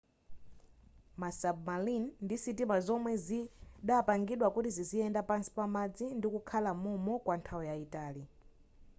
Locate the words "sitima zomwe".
2.43-3.11